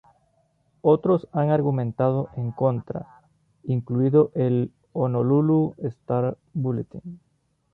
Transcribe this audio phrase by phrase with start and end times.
[0.81, 3.21] Otros han argumentado en contra,
[3.65, 7.19] incluido el "Honolulu Star-Bulletin".